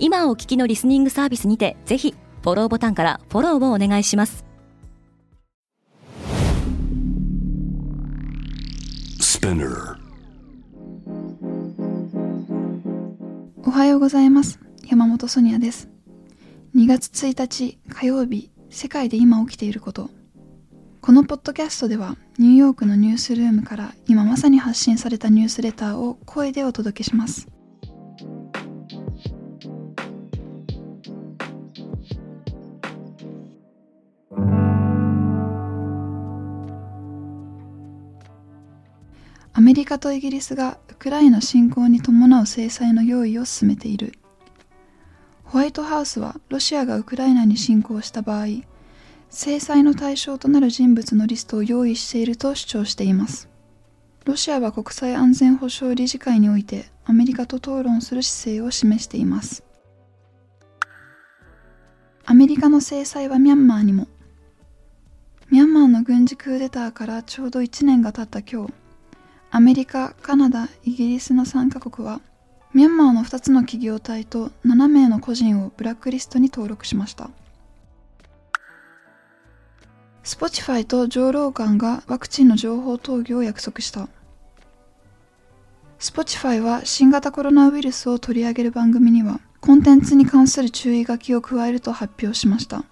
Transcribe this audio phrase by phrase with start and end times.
[0.00, 4.44] 今お聞きのリスニングサービスにてぜひフォローボタンからフォローをお願いします。
[13.64, 14.60] おはようございます。
[14.86, 15.88] 山本ソニアです。
[16.76, 20.10] 2月1日火曜日世界で今起きていること。
[21.00, 27.48] このポッドキャストではニューヨークのニュースルームから今まさに発信されたニュースレターを声でお届けします
[39.58, 44.12] アメリカとイギリスがウクライナ侵攻に伴う制裁の用意を進めている。
[45.42, 48.46] ホワイトハウスはロシアがウクライナに侵攻した場合
[49.30, 53.48] 制裁の対象となる人物のリストを用意していると主張しています。
[54.26, 59.64] ロシアは国際安全保障理事会においてアメリカと討論する姿勢を示しています。
[62.26, 64.06] アメリカの制裁はミャンマーにも。
[65.50, 68.72] ミャンマーの軍事クーデターからちょうど1年が経った今日
[69.50, 72.20] アメリカ、カナダ、イギリスの3カ国は、
[72.74, 77.30] ミャンマーの2つの企業体と7名の個人をブラックリストに登録しました。
[80.22, 84.10] スポティファイとジョー・ローガンがワクチンの情報投与を約束した。
[85.98, 92.84] スポティファイは新型コロナウイルスを取り上げる番組には、コンテンツに関する注意書きを加えると発表しました。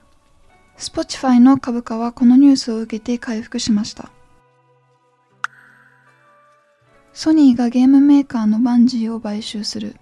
[0.79, 4.11] スポティファイの株価はこのニュースを受けて回復しました。
[7.19, 9.97] ソニーがゲームメーカーのバンジーを買収する。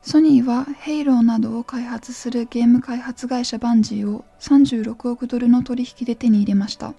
[0.00, 6.94] ソニーはヘイローなどを開発するゲーム開発会社バンジーを36億ドルの取引で手に入れました。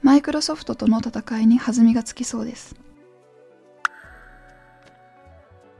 [0.00, 2.76] マイクロソフトとの戦いに弾みがつきそうです。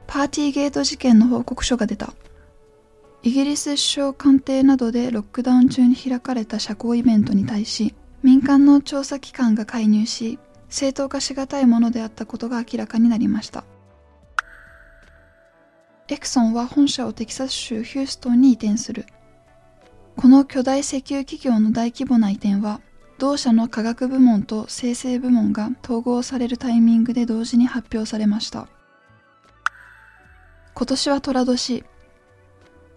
[0.05, 2.13] パーティーゲート事件の報告書が出た。
[3.23, 10.37] イギリス首相官邸などでロックダウン中に開かれた社交イベントに対し、民間の調査機関が介入し、
[10.71, 13.65] 正当化しがたいものであったことが明らかになりました。
[16.07, 19.05] エクソンは本社をテキサス州ヒューストンに移転する。
[20.15, 22.81] この巨大石油企業の大規模な移転は
[23.17, 28.67] 同社の科学部門と生成部門が統合されるタイミングで同時に発表されました。
[30.73, 31.85] 今年は寅年。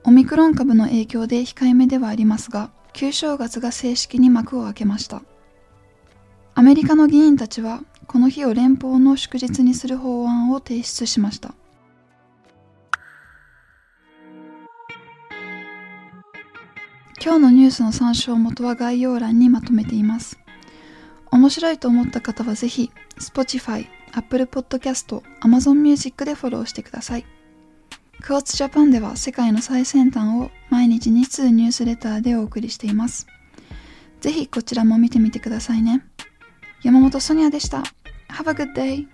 [0.04, 5.22] オミクロン株の影響で控えめではありますが旧正月が正式に幕を開けました。
[6.64, 11.54] メリカの議員たちはこの日を連邦の祝日にする法案を提出しました。
[17.22, 20.38] 今日のニュースの参照元は概要欄にまとめています。
[21.30, 27.26] 面白いと思った方はぜひ Spotify、Apple Podcast、Amazon Music でフォローしてください。
[28.22, 33.26] クォーツジャパンでは世界の最先端を毎日2通ニュースレターでお送りしています。
[34.22, 36.06] ぜひこちらも見てみてくださいね。
[36.84, 37.78] 山本ソニアでした。
[38.28, 39.13] Have a good day!